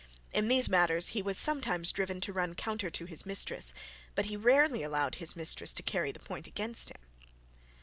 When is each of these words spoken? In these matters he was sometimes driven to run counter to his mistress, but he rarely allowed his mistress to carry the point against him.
In 0.33 0.47
these 0.47 0.67
matters 0.67 1.09
he 1.09 1.21
was 1.21 1.37
sometimes 1.37 1.91
driven 1.91 2.19
to 2.21 2.33
run 2.33 2.55
counter 2.55 2.89
to 2.89 3.05
his 3.05 3.23
mistress, 3.23 3.71
but 4.15 4.25
he 4.25 4.35
rarely 4.35 4.81
allowed 4.81 5.13
his 5.21 5.35
mistress 5.35 5.73
to 5.73 5.83
carry 5.83 6.11
the 6.11 6.19
point 6.19 6.47
against 6.47 6.89
him. 6.89 7.01